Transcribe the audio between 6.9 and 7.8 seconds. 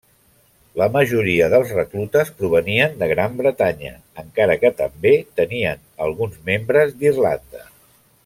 d'Irlanda.